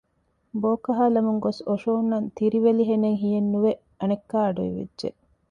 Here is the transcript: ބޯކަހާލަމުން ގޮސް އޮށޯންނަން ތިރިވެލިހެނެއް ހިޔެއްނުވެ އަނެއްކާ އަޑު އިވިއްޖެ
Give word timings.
ބޯކަހާލަމުން 0.61 1.39
ގޮސް 1.45 1.61
އޮށޯންނަން 1.67 2.27
ތިރިވެލިހެނެއް 2.37 3.19
ހިޔެއްނުވެ 3.21 3.71
އަނެއްކާ 3.99 4.35
އަޑު 4.45 4.61
އިވިއްޖެ 4.65 5.09